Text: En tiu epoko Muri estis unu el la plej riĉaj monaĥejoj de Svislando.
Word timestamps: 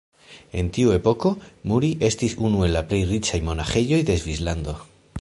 En 0.61 0.71
tiu 0.77 0.93
epoko 0.95 1.31
Muri 1.73 1.91
estis 2.09 2.35
unu 2.49 2.65
el 2.69 2.75
la 2.79 2.85
plej 2.89 3.05
riĉaj 3.13 3.41
monaĥejoj 3.51 4.05
de 4.11 4.21
Svislando. 4.25 4.81